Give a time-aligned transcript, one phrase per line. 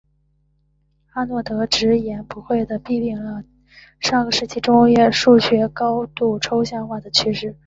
[1.13, 3.43] 阿诺德直言不讳地批评了
[3.99, 7.55] 上个世纪中叶数学高度抽象化的趋势。